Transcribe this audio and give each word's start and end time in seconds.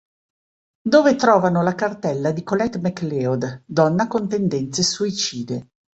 Dove 0.81 1.15
trovano 1.15 1.61
la 1.61 1.75
cartella 1.75 2.31
di 2.31 2.41
Colette 2.43 2.79
McLeod, 2.79 3.61
donna 3.67 4.07
con 4.07 4.27
tendenze 4.27 4.81
suicide. 4.81 5.69